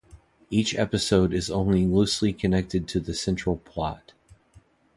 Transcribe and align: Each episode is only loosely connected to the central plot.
Each 0.49 0.73
episode 0.75 1.31
is 1.31 1.51
only 1.51 1.85
loosely 1.85 2.33
connected 2.33 2.87
to 2.87 2.99
the 2.99 3.13
central 3.13 3.57
plot. 3.57 4.13